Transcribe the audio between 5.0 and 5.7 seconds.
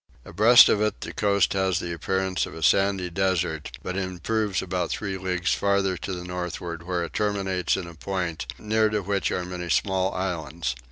leagues